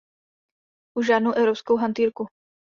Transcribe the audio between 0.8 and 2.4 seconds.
Už žádnou evropskou hantýrku.